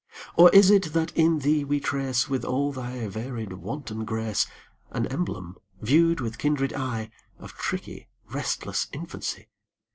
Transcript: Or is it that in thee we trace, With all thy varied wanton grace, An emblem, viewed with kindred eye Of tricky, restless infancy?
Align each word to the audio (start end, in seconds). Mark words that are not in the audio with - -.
Or 0.35 0.49
is 0.49 0.71
it 0.71 0.93
that 0.93 1.11
in 1.15 1.37
thee 1.41 1.63
we 1.63 1.79
trace, 1.79 2.27
With 2.27 2.43
all 2.43 2.71
thy 2.71 3.05
varied 3.07 3.53
wanton 3.53 4.03
grace, 4.03 4.47
An 4.89 5.05
emblem, 5.05 5.57
viewed 5.79 6.19
with 6.21 6.39
kindred 6.39 6.73
eye 6.73 7.11
Of 7.37 7.53
tricky, 7.53 8.09
restless 8.27 8.87
infancy? 8.93 9.49